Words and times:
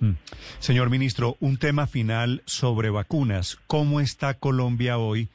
Mm. 0.00 0.12
Señor 0.58 0.90
ministro, 0.90 1.36
un 1.40 1.58
tema 1.58 1.86
final 1.86 2.42
sobre 2.46 2.90
vacunas. 2.90 3.58
¿Cómo 3.66 4.00
está 4.00 4.34
Colombia 4.34 4.98
hoy? 4.98 5.28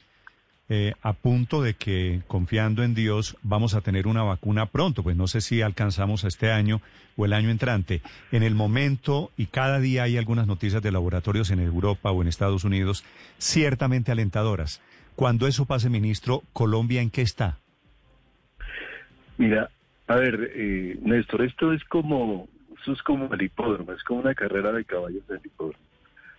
Eh, 0.68 0.94
a 1.00 1.12
punto 1.12 1.62
de 1.62 1.74
que, 1.74 2.22
confiando 2.26 2.82
en 2.82 2.92
Dios, 2.94 3.36
vamos 3.42 3.74
a 3.74 3.82
tener 3.82 4.08
una 4.08 4.24
vacuna 4.24 4.66
pronto. 4.66 5.04
Pues 5.04 5.16
no 5.16 5.28
sé 5.28 5.40
si 5.40 5.62
alcanzamos 5.62 6.24
este 6.24 6.50
año 6.50 6.80
o 7.16 7.24
el 7.24 7.32
año 7.32 7.50
entrante. 7.50 8.02
En 8.32 8.42
el 8.42 8.56
momento, 8.56 9.30
y 9.36 9.46
cada 9.46 9.78
día 9.78 10.02
hay 10.02 10.16
algunas 10.16 10.48
noticias 10.48 10.82
de 10.82 10.90
laboratorios 10.90 11.52
en 11.52 11.60
Europa 11.60 12.10
o 12.10 12.20
en 12.20 12.28
Estados 12.28 12.64
Unidos, 12.64 13.04
ciertamente 13.38 14.10
alentadoras. 14.10 14.82
Cuando 15.14 15.46
eso 15.46 15.66
pase, 15.66 15.88
ministro, 15.88 16.42
¿Colombia 16.52 17.00
en 17.00 17.10
qué 17.10 17.22
está? 17.22 17.58
Mira, 19.38 19.70
a 20.08 20.16
ver, 20.16 20.50
eh, 20.54 20.98
Néstor, 21.00 21.42
esto 21.42 21.72
es 21.72 21.84
como, 21.84 22.48
es 22.92 23.02
como 23.02 23.32
el 23.32 23.42
hipódromo, 23.42 23.92
es 23.92 24.02
como 24.04 24.20
una 24.20 24.34
carrera 24.34 24.72
de 24.72 24.84
caballos 24.84 25.26
del 25.28 25.40
hipódromo. 25.44 25.84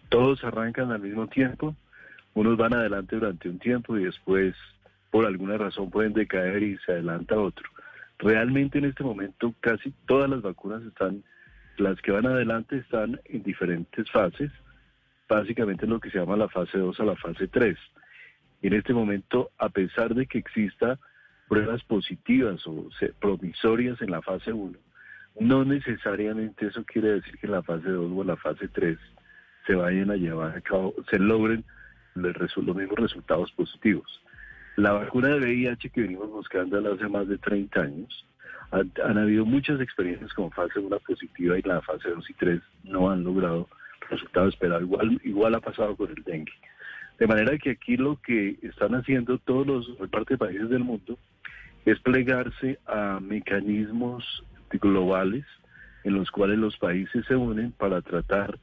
Todos 0.09 0.43
arrancan 0.43 0.91
al 0.91 1.01
mismo 1.01 1.27
tiempo, 1.27 1.75
unos 2.33 2.57
van 2.57 2.73
adelante 2.73 3.15
durante 3.15 3.49
un 3.49 3.59
tiempo 3.59 3.97
y 3.97 4.05
después, 4.05 4.55
por 5.11 5.25
alguna 5.25 5.57
razón, 5.57 5.89
pueden 5.89 6.13
decaer 6.13 6.63
y 6.63 6.77
se 6.79 6.93
adelanta 6.93 7.37
otro. 7.37 7.69
Realmente 8.19 8.77
en 8.77 8.85
este 8.85 9.03
momento 9.03 9.53
casi 9.59 9.91
todas 10.05 10.29
las 10.29 10.41
vacunas 10.41 10.81
están, 10.83 11.23
las 11.77 12.01
que 12.01 12.11
van 12.11 12.25
adelante 12.25 12.77
están 12.77 13.19
en 13.25 13.43
diferentes 13.43 14.09
fases, 14.11 14.51
básicamente 15.27 15.85
lo 15.85 15.99
que 15.99 16.09
se 16.09 16.19
llama 16.19 16.37
la 16.37 16.47
fase 16.47 16.77
2 16.77 16.99
a 16.99 17.03
la 17.05 17.15
fase 17.15 17.47
3 17.47 17.77
en 18.61 18.73
este 18.73 18.93
momento, 18.93 19.51
a 19.57 19.69
pesar 19.69 20.15
de 20.15 20.25
que 20.25 20.39
exista 20.39 20.99
pruebas 21.47 21.83
positivas 21.83 22.65
o 22.65 22.89
promisorias 23.19 24.01
en 24.01 24.11
la 24.11 24.21
fase 24.21 24.51
1, 24.51 24.77
no 25.39 25.65
necesariamente 25.65 26.67
eso 26.67 26.83
quiere 26.85 27.13
decir 27.13 27.37
que 27.37 27.47
en 27.47 27.53
la 27.53 27.63
fase 27.63 27.89
2 27.89 28.11
o 28.15 28.23
la 28.23 28.35
fase 28.37 28.67
3 28.67 28.97
se 29.65 29.75
vayan 29.75 30.11
a 30.11 30.15
llevar 30.15 30.55
a 30.55 30.61
cabo, 30.61 30.93
se 31.09 31.19
logren 31.19 31.63
los, 32.15 32.35
mismos 32.57 32.97
resultados 32.97 33.51
positivos. 33.51 34.21
La 34.75 34.93
vacuna 34.93 35.29
de 35.29 35.39
VIH 35.39 35.89
que 35.89 36.01
venimos 36.01 36.29
buscando 36.29 36.77
hace 36.93 37.07
más 37.07 37.27
de 37.27 37.37
30 37.37 37.81
años, 37.81 38.25
han, 38.71 38.91
han, 39.03 39.17
habido 39.17 39.45
muchas 39.45 39.79
experiencias 39.81 40.33
con 40.33 40.51
fase 40.51 40.79
1 40.79 40.99
positiva 40.99 41.57
y 41.57 41.61
la 41.61 41.81
fase 41.81 42.09
2 42.09 42.29
y 42.29 42.33
3 42.33 42.61
no 42.83 43.09
han 43.09 43.23
logrado 43.23 43.67
resultados 44.09 44.53
esperados. 44.53 44.83
Igual, 44.83 45.21
igual 45.23 45.55
ha 45.55 45.59
pasado 45.59 45.95
con 45.95 46.09
el 46.09 46.23
dengue. 46.23 46.53
De 47.19 47.27
manera 47.27 47.57
que 47.57 47.71
aquí 47.71 47.97
lo 47.97 48.19
que 48.21 48.57
están 48.61 48.93
haciendo 48.93 49.37
todos 49.39 49.65
los 49.65 50.09
parte 50.09 50.35
de 50.35 50.37
países 50.37 50.69
del 50.69 50.83
mundo 50.83 51.17
es 51.85 51.99
plegarse 51.99 52.79
a 52.85 53.19
mecanismos 53.19 54.43
globales 54.71 55.45
en 56.03 56.13
los 56.13 56.31
cuales 56.31 56.57
los 56.57 56.77
países 56.77 57.25
se 57.25 57.35
unen 57.35 57.71
para 57.73 58.01
tratar 58.01 58.57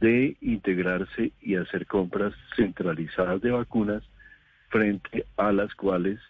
de 0.00 0.36
integrarse 0.40 1.32
y 1.40 1.56
hacer 1.56 1.86
compras 1.86 2.34
centralizadas 2.54 3.40
de 3.40 3.50
vacunas 3.50 4.02
frente 4.68 5.26
a 5.36 5.52
las 5.52 5.74
cuales 5.74 6.20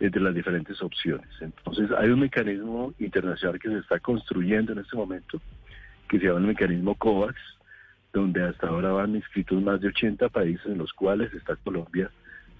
entre 0.00 0.22
las 0.22 0.34
diferentes 0.34 0.82
opciones. 0.82 1.28
Entonces 1.40 1.90
hay 1.96 2.08
un 2.08 2.20
mecanismo 2.20 2.94
internacional 2.98 3.60
que 3.60 3.68
se 3.68 3.78
está 3.78 4.00
construyendo 4.00 4.72
en 4.72 4.78
este 4.78 4.96
momento 4.96 5.40
que 6.08 6.18
se 6.18 6.26
llama 6.26 6.40
el 6.40 6.46
mecanismo 6.46 6.96
COVAX, 6.96 7.36
donde 8.12 8.42
hasta 8.42 8.66
ahora 8.66 8.90
van 8.90 9.14
inscritos 9.14 9.62
más 9.62 9.80
de 9.80 9.88
80 9.88 10.28
países 10.30 10.66
en 10.66 10.78
los 10.78 10.92
cuales 10.92 11.32
está 11.34 11.54
Colombia, 11.56 12.10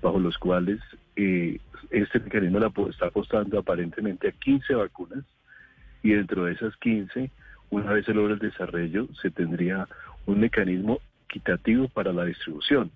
bajo 0.00 0.20
los 0.20 0.38
cuales 0.38 0.78
eh, 1.16 1.58
este 1.90 2.20
mecanismo 2.20 2.88
está 2.88 3.06
apostando 3.06 3.58
aparentemente 3.58 4.28
a 4.28 4.32
15 4.32 4.74
vacunas 4.74 5.24
y 6.02 6.12
dentro 6.12 6.44
de 6.44 6.52
esas 6.52 6.76
15, 6.76 7.30
una 7.70 7.92
vez 7.92 8.06
se 8.06 8.14
logra 8.14 8.34
el 8.34 8.40
desarrollo, 8.40 9.08
se 9.20 9.30
tendría 9.30 9.86
un 10.26 10.40
mecanismo 10.40 11.00
equitativo 11.28 11.88
para 11.88 12.12
la 12.12 12.24
distribución. 12.24 12.90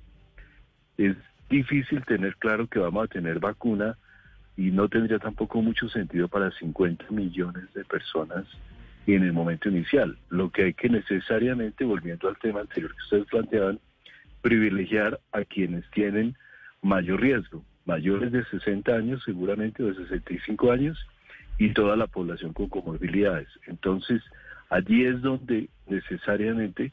Es 0.98 1.16
difícil 1.48 2.04
tener 2.04 2.36
claro 2.36 2.66
que 2.66 2.78
vamos 2.78 3.04
a 3.04 3.08
tener 3.08 3.38
vacuna 3.38 3.96
y 4.56 4.70
no 4.70 4.88
tendría 4.88 5.18
tampoco 5.18 5.60
mucho 5.62 5.88
sentido 5.88 6.28
para 6.28 6.50
50 6.52 7.06
millones 7.10 7.72
de 7.74 7.84
personas 7.84 8.46
en 9.06 9.22
el 9.22 9.32
momento 9.32 9.68
inicial. 9.68 10.16
Lo 10.30 10.50
que 10.50 10.64
hay 10.64 10.74
que 10.74 10.88
necesariamente, 10.88 11.84
volviendo 11.84 12.28
al 12.28 12.38
tema 12.38 12.60
anterior 12.60 12.92
que 12.92 13.02
ustedes 13.02 13.26
planteaban, 13.26 13.80
privilegiar 14.42 15.20
a 15.32 15.44
quienes 15.44 15.88
tienen 15.90 16.36
mayor 16.82 17.20
riesgo, 17.20 17.64
mayores 17.84 18.32
de 18.32 18.44
60 18.44 18.92
años 18.92 19.22
seguramente 19.24 19.82
o 19.82 19.86
de 19.86 19.94
65 19.94 20.70
años 20.70 20.98
y 21.58 21.72
toda 21.72 21.96
la 21.96 22.06
población 22.06 22.52
con 22.52 22.68
comorbilidades. 22.68 23.48
Entonces, 23.66 24.22
allí 24.70 25.04
es 25.04 25.20
donde 25.22 25.68
necesariamente 25.86 26.92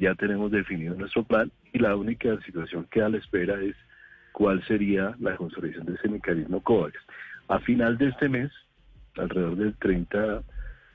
ya 0.00 0.14
tenemos 0.14 0.50
definido 0.50 0.94
nuestro 0.94 1.24
plan 1.24 1.50
y 1.72 1.78
la 1.78 1.96
única 1.96 2.40
situación 2.42 2.86
que 2.90 3.02
a 3.02 3.08
la 3.08 3.18
espera 3.18 3.60
es 3.60 3.74
cuál 4.32 4.64
sería 4.66 5.14
la 5.18 5.36
consolidación 5.36 5.86
de 5.86 5.94
ese 5.94 6.08
mecanismo 6.08 6.62
COVAX. 6.62 6.96
A 7.48 7.58
final 7.60 7.98
de 7.98 8.08
este 8.08 8.28
mes, 8.28 8.50
alrededor 9.16 9.56
del 9.56 9.74
30 9.74 10.42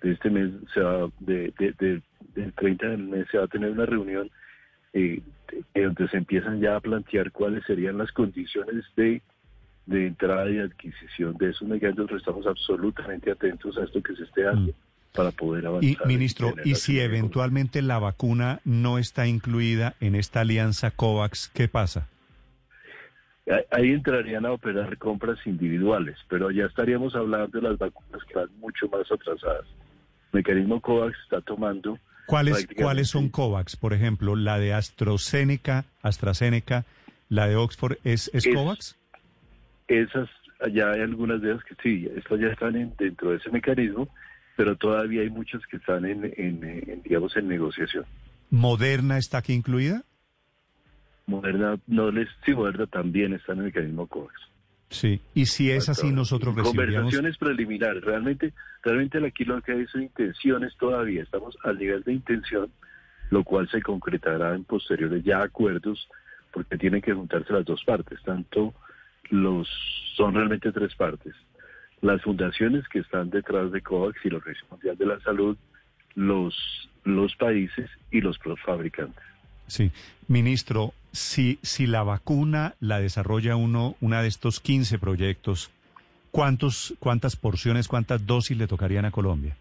de 0.02 0.12
este 0.12 0.30
mes, 0.30 0.52
se 0.74 0.82
va, 0.82 1.10
de, 1.20 1.54
del 2.36 2.54
30 2.54 2.88
del 2.88 3.04
mes 3.04 3.28
se 3.32 3.38
va 3.38 3.46
a 3.46 3.48
tener 3.48 3.72
una 3.72 3.86
reunión 3.86 4.30
eh, 4.94 5.22
donde 5.76 6.08
se 6.10 6.18
empiezan 6.18 6.62
ya 6.62 6.76
a 6.76 6.82
plantear 6.82 7.32
cuáles 7.32 7.64
serían 7.66 7.98
las 7.98 8.12
condiciones 8.12 8.86
de, 8.96 9.22
de 9.86 10.08
entrada 10.08 10.50
y 10.50 10.60
adquisición 10.60 11.38
de 11.38 11.50
esos 11.50 11.68
mecanismos. 11.68 12.12
Estamos 12.12 12.46
absolutamente 12.48 13.32
atentos 13.32 13.78
a 13.78 13.84
esto 13.84 14.02
que 14.02 14.16
se 14.16 14.24
esté 14.24 14.44
dando. 14.44 14.72
Mm. 14.72 14.76
para 15.16 15.32
poder 15.32 15.68
avanzar. 15.68 15.92
Y, 16.06 16.08
ministro, 16.08 16.56
¿y 16.64 16.74
si 16.74 17.00
eventualmente 17.00 17.84
la 17.84 18.00
vacuna 18.00 18.62
no 18.66 18.98
está 18.98 19.28
incluida 19.28 19.94
en 20.00 20.16
esta 20.16 20.42
alianza 20.42 20.90
COVAX, 20.90 21.52
qué 21.54 21.68
pasa? 21.68 22.08
Ahí 23.70 23.92
entrarían 23.92 24.46
a 24.48 24.54
operar 24.54 24.98
compras 24.98 25.38
individuales, 25.46 26.18
pero 26.30 26.50
ya 26.50 26.66
estaríamos 26.66 27.14
hablando 27.14 27.60
de 27.60 27.70
las 27.70 27.78
vacunas 27.78 28.24
que 28.24 28.34
van 28.34 28.50
mucho 28.60 28.88
más 28.88 29.12
atrasadas 29.12 29.68
mecanismo 30.34 30.82
COVAX 30.82 31.16
está 31.24 31.42
tomando. 31.42 31.98
¿Cuáles, 32.26 32.68
¿Cuáles 32.76 33.10
son 33.10 33.30
COVAX? 33.30 33.76
Por 33.76 33.94
ejemplo, 33.94 34.36
la 34.36 34.58
de 34.58 34.74
AstraZeneca, 34.74 35.86
AstraZeneca, 36.02 36.86
la 37.30 37.48
de 37.48 37.56
Oxford, 37.56 37.98
¿es, 38.04 38.32
es, 38.34 38.48
COVAX? 38.54 38.98
Esas, 39.88 40.30
ya 40.72 40.92
hay 40.92 41.02
algunas 41.02 41.42
de 41.42 41.52
ellas 41.52 41.64
que 41.64 41.76
sí, 41.82 42.10
estas 42.16 42.40
ya 42.40 42.48
están 42.48 42.74
dentro 42.98 43.32
de 43.32 43.38
ese 43.38 43.50
mecanismo, 43.52 44.08
pero 44.56 44.76
todavía 44.76 45.22
hay 45.22 45.30
muchas 45.30 45.66
que 45.68 45.78
están 45.78 46.06
en, 46.06 46.32
en, 46.38 47.02
digamos, 47.04 47.36
en 47.36 47.48
negociación. 47.48 48.06
¿Moderna 48.50 49.18
está 49.18 49.40
aquí 49.40 49.54
incluida? 49.54 50.04
Moderna, 51.26 51.78
no 51.88 52.12
les, 52.12 52.30
sí, 52.46 52.54
Moderna 52.54 52.86
también 52.88 53.34
está 53.34 53.54
en 53.54 53.60
el 53.60 53.66
mecanismo 53.66 54.08
COVAX. 54.08 54.34
Sí, 54.90 55.20
y 55.34 55.48
si 55.48 55.72
es 55.72 55.90
así, 55.90 56.12
nosotros 56.12 56.54
recibiríamos... 56.56 57.14
Conversaciones 57.14 57.38
preliminares, 57.38 58.04
realmente, 58.04 58.54
realmente 58.84 59.26
aquí 59.26 59.44
lo 59.44 59.60
que 59.62 59.72
hay 59.72 59.88
son 59.88 60.04
intenciones 60.04 60.78
todavía, 60.78 61.24
estamos 61.24 61.58
al 61.64 61.80
nivel 61.80 62.04
de 62.04 62.14
intención, 62.14 62.70
lo 63.32 63.44
cual 63.44 63.68
se 63.70 63.82
concretará 63.82 64.54
en 64.54 64.66
posteriores 64.66 65.24
ya 65.24 65.42
acuerdos, 65.42 66.08
porque 66.52 66.78
tienen 66.78 67.02
que 67.02 67.14
juntarse 67.14 67.52
las 67.52 67.66
dos 67.66 67.84
partes, 67.84 68.22
tanto 68.22 68.76
los, 69.34 69.68
son 70.16 70.36
realmente 70.36 70.72
tres 70.72 70.94
partes, 70.96 71.34
las 72.02 72.22
fundaciones 72.22 72.88
que 72.88 73.00
están 73.00 73.32
detrás 73.32 73.72
de 73.72 73.82
COVAX 73.82 74.24
y 74.24 74.30
la 74.30 74.38
Organización 74.38 74.70
Mundial 74.72 74.98
de 74.98 75.06
la 75.08 75.20
Salud, 75.22 75.58
los, 76.14 76.90
los 77.04 77.36
países 77.36 77.90
y 78.12 78.22
los 78.22 78.38
fabricantes. 78.64 79.24
Sí, 79.66 79.92
ministro, 80.28 80.94
si, 81.12 81.58
si 81.64 81.88
la 81.88 82.04
vacuna 82.04 82.76
la 82.80 83.00
desarrolla 83.00 83.56
uno, 83.56 83.96
una 84.02 84.22
de 84.22 84.28
estos 84.28 84.60
15 84.60 85.00
proyectos, 85.00 85.72
¿cuántos, 86.30 86.94
¿cuántas 87.00 87.36
porciones, 87.36 87.88
cuántas 87.88 88.28
dosis 88.28 88.56
le 88.56 88.68
tocarían 88.68 89.06
a 89.06 89.12
Colombia? 89.12 89.56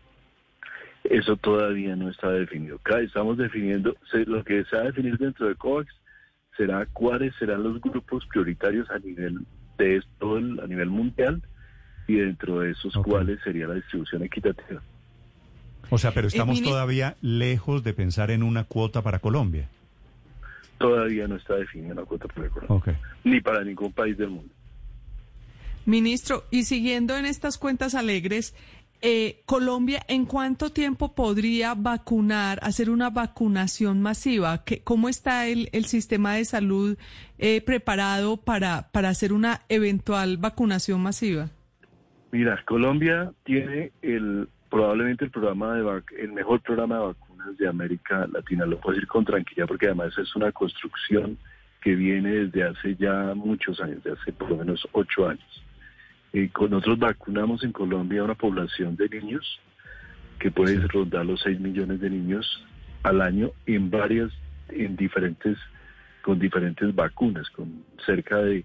Eso 1.04 1.36
todavía 1.36 1.96
no 1.96 2.10
está 2.10 2.30
definido. 2.30 2.78
Estamos 3.00 3.38
definiendo, 3.38 3.96
lo 4.26 4.44
que 4.44 4.64
se 4.64 4.76
va 4.76 4.82
a 4.82 4.86
definir 4.86 5.16
dentro 5.16 5.48
de 5.48 5.54
COVAX 5.54 5.90
será 6.58 6.84
cuáles 6.92 7.34
serán 7.36 7.62
los 7.62 7.80
grupos 7.80 8.26
prioritarios 8.26 8.90
a 8.90 8.98
nivel 8.98 9.46
de 9.84 10.02
todo 10.18 10.36
a 10.36 10.66
nivel 10.66 10.88
mundial 10.90 11.42
y 12.06 12.16
dentro 12.16 12.60
de 12.60 12.72
esos 12.72 12.94
cuáles 13.04 13.40
sería 13.42 13.66
la 13.66 13.74
distribución 13.74 14.22
equitativa. 14.22 14.82
O 15.90 15.98
sea, 15.98 16.12
pero 16.12 16.28
estamos 16.28 16.62
todavía 16.62 17.16
lejos 17.20 17.84
de 17.84 17.92
pensar 17.92 18.30
en 18.30 18.42
una 18.42 18.64
cuota 18.64 19.02
para 19.02 19.18
Colombia. 19.18 19.68
Todavía 20.78 21.28
no 21.28 21.36
está 21.36 21.54
definida 21.56 21.92
una 21.92 22.04
cuota 22.04 22.26
para 22.28 22.48
Colombia. 22.48 22.98
Ni 23.24 23.40
para 23.40 23.62
ningún 23.62 23.92
país 23.92 24.16
del 24.16 24.30
mundo. 24.30 24.52
Ministro, 25.84 26.44
y 26.50 26.64
siguiendo 26.64 27.16
en 27.16 27.26
estas 27.26 27.58
cuentas 27.58 27.94
alegres, 27.94 28.54
eh, 29.02 29.42
Colombia, 29.46 30.02
¿en 30.08 30.26
cuánto 30.26 30.70
tiempo 30.70 31.14
podría 31.14 31.74
vacunar, 31.74 32.58
hacer 32.62 32.88
una 32.88 33.10
vacunación 33.10 34.00
masiva? 34.00 34.62
¿Cómo 34.84 35.08
está 35.08 35.46
el, 35.46 35.84
sistema 35.84 36.34
de 36.34 36.44
salud 36.44 36.96
eh, 37.38 37.60
preparado 37.60 38.36
para, 38.36 38.90
para 38.92 39.08
hacer 39.08 39.32
una 39.32 39.62
eventual 39.68 40.36
vacunación 40.36 41.02
masiva? 41.02 41.50
Mira, 42.30 42.62
Colombia 42.64 43.32
tiene 43.44 43.92
el 44.00 44.48
probablemente 44.70 45.26
el 45.26 45.30
programa 45.30 45.74
de 45.74 46.02
el 46.18 46.32
mejor 46.32 46.62
programa 46.62 46.96
de 46.96 47.02
vacunas 47.02 47.58
de 47.58 47.68
América 47.68 48.26
Latina. 48.32 48.64
Lo 48.64 48.80
puedo 48.80 48.94
decir 48.94 49.06
con 49.06 49.22
tranquilidad 49.22 49.66
porque 49.66 49.86
además 49.86 50.16
es 50.16 50.34
una 50.34 50.50
construcción 50.50 51.36
que 51.82 51.94
viene 51.94 52.30
desde 52.30 52.62
hace 52.62 52.96
ya 52.96 53.34
muchos 53.34 53.80
años, 53.82 54.02
de 54.02 54.12
hace 54.12 54.32
por 54.32 54.48
lo 54.48 54.56
menos 54.56 54.88
ocho 54.92 55.28
años. 55.28 55.61
Eh, 56.32 56.50
nosotros 56.70 56.98
vacunamos 56.98 57.62
en 57.62 57.72
Colombia 57.72 58.24
una 58.24 58.34
población 58.34 58.96
de 58.96 59.08
niños 59.08 59.60
que 60.38 60.50
puede 60.50 60.86
rondar 60.88 61.26
los 61.26 61.40
6 61.42 61.60
millones 61.60 62.00
de 62.00 62.10
niños 62.10 62.64
al 63.02 63.20
año 63.20 63.52
en 63.66 63.90
varias, 63.90 64.32
en 64.68 64.96
diferentes, 64.96 65.58
con 66.22 66.38
diferentes 66.38 66.94
vacunas, 66.94 67.48
con 67.50 67.84
cerca 68.04 68.38
de, 68.38 68.64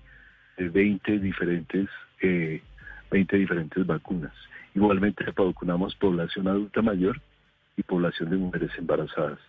20 0.58 1.20
diferentes, 1.20 1.88
eh, 2.22 2.62
20 3.12 3.38
diferentes 3.38 3.86
vacunas. 3.86 4.34
Igualmente 4.74 5.24
vacunamos 5.36 5.96
población 5.96 6.48
adulta 6.48 6.82
mayor 6.82 7.22
y 7.76 7.84
población 7.84 8.32
de 8.32 8.38
mujeres 8.38 8.72
embarazadas. 8.78 9.40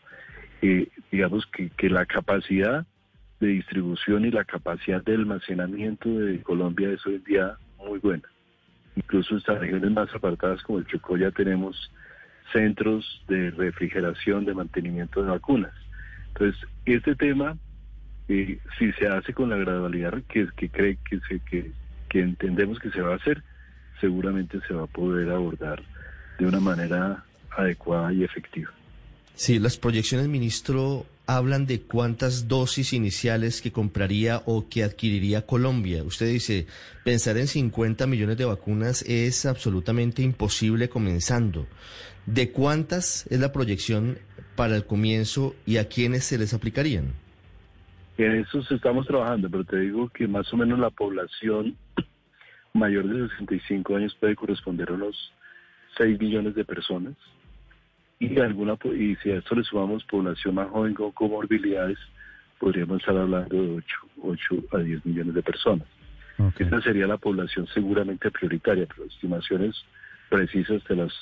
Eh, 0.61 0.88
digamos 1.11 1.47
que, 1.47 1.70
que 1.70 1.88
la 1.88 2.05
capacidad 2.05 2.85
de 3.41 3.47
distribución 3.47 4.26
y 4.26 4.31
la 4.31 4.44
capacidad 4.44 5.03
de 5.03 5.15
almacenamiento 5.15 6.11
de 6.11 6.43
Colombia 6.43 6.91
es 6.91 7.06
hoy 7.06 7.15
en 7.15 7.25
día 7.25 7.56
muy 7.88 7.99
buena. 7.99 8.25
Incluso 8.96 9.35
en 9.35 9.38
estas 9.38 9.61
regiones 9.61 9.90
más 9.90 10.14
apartadas 10.14 10.62
como 10.62 10.79
el 10.79 10.87
Chocó 10.87 11.17
ya 11.17 11.31
tenemos 11.31 11.90
centros 12.52 13.23
de 13.29 13.50
refrigeración, 13.50 14.44
de 14.44 14.55
mantenimiento 14.55 15.23
de 15.23 15.31
vacunas. 15.31 15.73
Entonces, 16.29 16.61
este 16.85 17.14
tema, 17.14 17.56
eh, 18.29 18.58
si 18.79 18.93
se 18.93 19.08
hace 19.08 19.32
con 19.32 19.50
la 19.50 19.56
gradualidad 19.56 20.23
que, 20.29 20.49
que 20.56 20.69
cree 20.69 20.99
que, 21.08 21.20
se, 21.29 21.40
que, 21.40 21.73
que 22.08 22.20
entendemos 22.20 22.79
que 22.79 22.90
se 22.90 23.00
va 23.00 23.12
a 23.12 23.17
hacer, 23.17 23.43
seguramente 24.00 24.61
se 24.67 24.75
va 24.75 24.84
a 24.84 24.87
poder 24.87 25.31
abordar 25.31 25.82
de 26.38 26.46
una 26.46 26.61
manera 26.61 27.25
adecuada 27.56 28.12
y 28.12 28.25
efectiva. 28.25 28.70
Sí, 29.34 29.58
las 29.58 29.76
proyecciones, 29.76 30.29
ministro, 30.29 31.06
hablan 31.29 31.67
de 31.67 31.83
cuántas 31.83 32.49
dosis 32.49 32.95
iniciales 32.95 33.61
que 33.61 33.71
compraría 33.71 34.41
o 34.47 34.67
que 34.71 34.83
adquiriría 34.83 35.45
Colombia. 35.45 36.03
Usted 36.03 36.27
dice, 36.27 36.67
pensar 37.05 37.37
en 37.37 37.47
50 37.47 38.07
millones 38.07 38.39
de 38.39 38.47
vacunas 38.47 39.03
es 39.03 39.45
absolutamente 39.45 40.23
imposible 40.23 40.89
comenzando. 40.89 41.67
¿De 42.25 42.51
cuántas 42.51 43.27
es 43.27 43.39
la 43.41 43.53
proyección 43.53 44.19
para 44.57 44.75
el 44.75 44.87
comienzo 44.87 45.55
y 45.67 45.77
a 45.77 45.87
quiénes 45.87 46.25
se 46.25 46.39
les 46.39 46.55
aplicarían? 46.55 47.13
En 48.17 48.37
eso 48.37 48.61
estamos 48.71 49.07
trabajando, 49.07 49.51
pero 49.51 49.65
te 49.65 49.81
digo 49.81 50.09
que 50.09 50.27
más 50.27 50.51
o 50.55 50.57
menos 50.57 50.79
la 50.79 50.91
población 50.91 51.77
mayor 52.73 53.07
de 53.07 53.29
65 53.29 53.97
años 53.97 54.17
puede 54.19 54.35
corresponder 54.35 54.89
a 54.89 54.95
unos 54.95 55.31
6 55.99 56.19
millones 56.19 56.55
de 56.55 56.65
personas 56.65 57.15
y 58.20 58.38
alguna 58.41 58.76
y 58.97 59.17
si 59.17 59.31
a 59.31 59.38
esto 59.38 59.55
le 59.55 59.65
sumamos 59.65 60.05
población 60.05 60.56
más 60.56 60.69
joven 60.70 60.94
con 60.94 61.12
comorbilidades, 61.12 61.99
podríamos 62.59 63.00
estar 63.00 63.17
hablando 63.17 63.55
de 63.56 63.76
8, 63.76 63.87
8 64.23 64.55
a 64.73 64.79
10 64.79 65.06
millones 65.06 65.35
de 65.35 65.43
personas. 65.43 65.87
Esta 66.59 66.81
sería 66.82 67.06
la 67.06 67.17
población 67.17 67.67
seguramente 67.75 68.31
prioritaria, 68.31 68.87
pero 68.87 69.09
estimaciones 69.09 69.75
precisas 70.29 70.82
te 70.85 70.94
las 70.94 71.12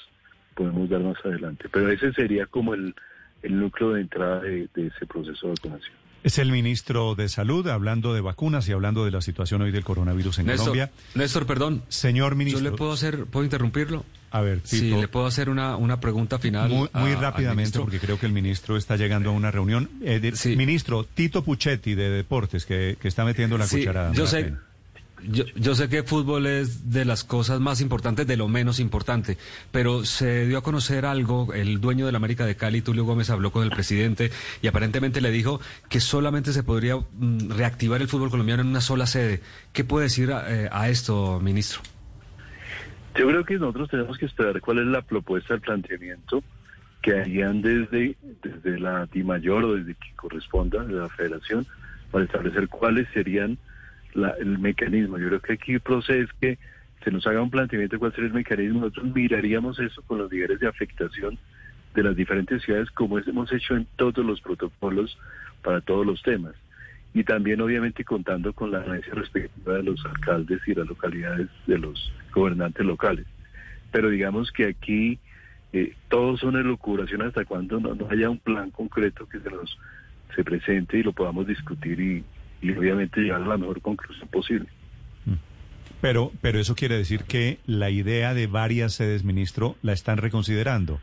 podemos 0.54 0.88
dar 0.90 1.00
más 1.00 1.16
adelante. 1.24 1.68
Pero 1.70 1.90
ese 1.90 2.12
sería 2.12 2.46
como 2.46 2.74
el, 2.74 2.94
el 3.42 3.58
núcleo 3.58 3.92
de 3.92 4.02
entrada 4.02 4.40
de 4.40 4.68
ese 4.74 5.06
proceso 5.06 5.46
de 5.46 5.54
vacunación. 5.54 6.06
Es 6.26 6.38
el 6.38 6.50
ministro 6.50 7.14
de 7.14 7.28
Salud 7.28 7.68
hablando 7.68 8.12
de 8.12 8.20
vacunas 8.20 8.68
y 8.68 8.72
hablando 8.72 9.04
de 9.04 9.12
la 9.12 9.20
situación 9.20 9.62
hoy 9.62 9.70
del 9.70 9.84
coronavirus 9.84 10.40
en 10.40 10.46
Colombia. 10.46 10.90
Néstor, 11.14 11.46
perdón. 11.46 11.84
Señor 11.86 12.34
ministro. 12.34 12.64
¿Yo 12.64 12.70
le 12.72 12.76
puedo 12.76 12.92
hacer, 12.92 13.26
puedo 13.26 13.44
interrumpirlo? 13.44 14.04
A 14.36 14.42
ver, 14.42 14.60
Tito. 14.60 14.76
Sí, 14.76 14.90
le 14.90 15.08
puedo 15.08 15.24
hacer 15.24 15.48
una, 15.48 15.76
una 15.76 15.98
pregunta 15.98 16.38
final. 16.38 16.68
Muy, 16.68 17.14
rápidamente, 17.14 17.78
porque 17.78 17.98
creo 17.98 18.18
que 18.18 18.26
el 18.26 18.32
ministro 18.32 18.76
está 18.76 18.96
llegando 18.96 19.30
a 19.30 19.32
una 19.32 19.50
reunión. 19.50 19.88
Eh, 20.02 20.20
ministro, 20.56 21.04
Tito 21.04 21.42
Puchetti 21.42 21.94
de 21.94 22.10
Deportes, 22.10 22.66
que, 22.66 22.98
está 23.02 23.24
metiendo 23.24 23.56
la 23.56 23.66
cucharada. 23.66 24.12
Yo 24.12 24.26
sé, 24.26 24.52
yo, 25.22 25.44
yo, 25.54 25.74
sé 25.74 25.88
que 25.88 26.02
fútbol 26.02 26.46
es 26.46 26.90
de 26.90 27.06
las 27.06 27.24
cosas 27.24 27.60
más 27.60 27.80
importantes, 27.80 28.26
de 28.26 28.36
lo 28.36 28.46
menos 28.46 28.78
importante, 28.78 29.38
pero 29.70 30.04
se 30.04 30.46
dio 30.46 30.58
a 30.58 30.62
conocer 30.62 31.06
algo, 31.06 31.54
el 31.54 31.80
dueño 31.80 32.04
de 32.04 32.12
la 32.12 32.16
América 32.16 32.44
de 32.44 32.56
Cali, 32.56 32.82
Tulio 32.82 33.06
Gómez, 33.06 33.30
habló 33.30 33.52
con 33.52 33.64
el 33.64 33.70
presidente 33.70 34.30
y 34.60 34.66
aparentemente 34.66 35.22
le 35.22 35.30
dijo 35.30 35.62
que 35.88 36.00
solamente 36.00 36.52
se 36.52 36.62
podría 36.62 36.96
mm, 36.96 37.52
reactivar 37.56 38.02
el 38.02 38.08
fútbol 38.08 38.28
colombiano 38.28 38.60
en 38.60 38.68
una 38.68 38.82
sola 38.82 39.06
sede. 39.06 39.40
¿Qué 39.72 39.82
puede 39.82 40.04
decir 40.04 40.30
eh, 40.30 40.68
a, 40.70 40.90
esto, 40.90 41.40
ministro? 41.42 41.80
Yo 43.18 43.26
creo 43.26 43.44
que 43.44 43.58
nosotros 43.58 43.88
tenemos 43.88 44.18
que 44.18 44.26
esperar 44.26 44.60
cuál 44.60 44.78
es 44.78 44.86
la 44.86 45.00
propuesta 45.00 45.54
del 45.54 45.62
planteamiento 45.62 46.42
que 47.00 47.18
harían 47.18 47.62
desde, 47.62 48.16
desde 48.42 48.78
la 48.78 49.06
DIMAYOR 49.06 49.64
o 49.64 49.74
desde 49.76 49.94
que 49.94 50.12
corresponda, 50.16 50.84
de 50.84 50.94
la 50.94 51.08
federación, 51.08 51.66
para 52.10 52.24
establecer 52.24 52.68
cuáles 52.68 53.08
serían 53.14 53.58
el 54.38 54.58
mecanismo. 54.58 55.18
Yo 55.18 55.28
creo 55.28 55.40
que 55.40 55.52
aquí 55.54 55.72
el 55.74 55.80
proceso 55.80 56.24
es 56.24 56.32
que 56.40 56.58
se 57.04 57.10
nos 57.10 57.26
haga 57.26 57.42
un 57.42 57.50
planteamiento 57.50 57.96
de 57.96 58.00
cuál 58.00 58.12
sería 58.12 58.28
el 58.28 58.34
mecanismo. 58.34 58.80
Nosotros 58.80 59.14
miraríamos 59.14 59.78
eso 59.78 60.02
con 60.02 60.18
los 60.18 60.30
niveles 60.30 60.60
de 60.60 60.68
afectación 60.68 61.38
de 61.94 62.02
las 62.02 62.16
diferentes 62.16 62.62
ciudades, 62.62 62.90
como 62.90 63.18
hemos 63.18 63.52
hecho 63.52 63.76
en 63.76 63.86
todos 63.96 64.24
los 64.24 64.40
protocolos 64.42 65.16
para 65.62 65.80
todos 65.80 66.04
los 66.04 66.22
temas. 66.22 66.54
Y 67.16 67.24
también, 67.24 67.62
obviamente, 67.62 68.04
contando 68.04 68.52
con 68.52 68.70
la 68.70 68.80
agencia 68.80 69.14
respectiva 69.14 69.72
de 69.72 69.84
los 69.84 70.04
alcaldes 70.04 70.60
y 70.66 70.74
las 70.74 70.86
localidades 70.86 71.48
de 71.66 71.78
los 71.78 72.12
gobernantes 72.30 72.84
locales. 72.84 73.24
Pero 73.90 74.10
digamos 74.10 74.52
que 74.52 74.66
aquí 74.66 75.18
eh, 75.72 75.94
todos 76.10 76.40
son 76.40 76.56
elucubración 76.56 77.22
hasta 77.22 77.46
cuando 77.46 77.80
no, 77.80 77.94
no, 77.94 78.06
haya 78.10 78.28
un 78.28 78.38
plan 78.38 78.70
concreto 78.70 79.26
que 79.26 79.40
se 79.40 79.48
nos 79.48 79.78
se 80.34 80.44
presente 80.44 80.98
y 80.98 81.02
lo 81.02 81.14
podamos 81.14 81.46
discutir 81.46 81.98
y, 81.98 82.22
y 82.60 82.72
obviamente 82.72 83.22
llegar 83.22 83.40
a 83.40 83.46
la 83.46 83.56
mejor 83.56 83.80
conclusión 83.80 84.28
posible. 84.28 84.68
Pero, 86.02 86.30
pero 86.42 86.60
eso 86.60 86.74
quiere 86.74 86.98
decir 86.98 87.22
que 87.22 87.58
la 87.64 87.88
idea 87.88 88.34
de 88.34 88.46
varias 88.46 88.92
sedes, 88.92 89.24
ministro, 89.24 89.76
la 89.80 89.94
están 89.94 90.18
reconsiderando. 90.18 91.00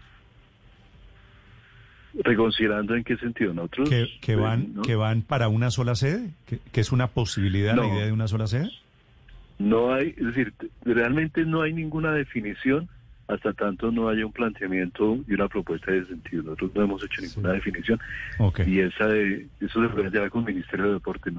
¿Reconsiderando 2.13 2.95
en 2.95 3.03
qué 3.03 3.17
sentido? 3.17 3.53
¿Nosotros? 3.53 3.89
¿Que, 3.89 4.07
que 4.21 4.35
van, 4.35 4.81
¿Que 4.83 4.95
van 4.95 5.21
para 5.23 5.47
una 5.47 5.71
sola 5.71 5.95
sede? 5.95 6.29
¿Que, 6.45 6.59
es 6.79 6.91
una 6.91 7.07
posibilidad 7.07 7.75
la 7.75 7.87
idea 7.87 8.05
de 8.05 8.11
una 8.11 8.27
sola 8.27 8.47
sede? 8.47 8.69
No 9.59 9.93
hay, 9.93 10.09
es 10.17 10.25
decir, 10.25 10.53
realmente 10.83 11.45
no 11.45 11.61
hay 11.61 11.73
ninguna 11.73 12.11
definición 12.11 12.89
hasta 13.27 13.53
tanto 13.53 13.91
no 13.91 14.09
haya 14.09 14.25
un 14.25 14.33
planteamiento 14.33 15.17
y 15.27 15.33
una 15.33 15.47
propuesta 15.47 15.91
de 15.91 16.05
sentido. 16.05 16.43
Nosotros 16.43 16.71
no 16.75 16.83
hemos 16.83 17.03
hecho 17.03 17.21
ninguna 17.21 17.53
definición 17.53 17.99
y 18.65 18.79
esa 18.79 19.07
de, 19.07 19.47
eso 19.61 19.81
se 19.81 19.89
puede 19.89 20.09
llevar 20.09 20.29
con 20.29 20.41
el 20.41 20.53
Ministerio 20.53 20.87
de 20.87 20.93
Deporte. 20.93 21.31